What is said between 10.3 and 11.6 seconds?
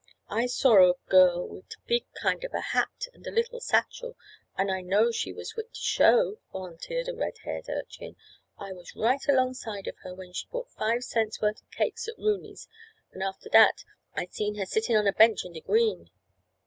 she bought five cents'